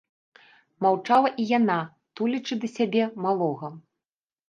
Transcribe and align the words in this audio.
Маўчала 0.85 1.29
і 1.45 1.45
яна, 1.53 1.77
тулячы 2.19 2.61
да 2.65 2.73
сябе 2.77 3.03
малога. 3.27 3.75